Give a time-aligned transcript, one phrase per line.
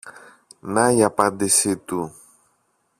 [0.61, 2.13] Να η απάντηση του!